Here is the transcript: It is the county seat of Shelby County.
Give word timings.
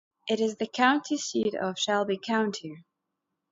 It 0.27 0.39
is 0.39 0.55
the 0.55 0.65
county 0.65 1.15
seat 1.15 1.53
of 1.53 1.77
Shelby 1.77 2.17
County. 2.17 2.75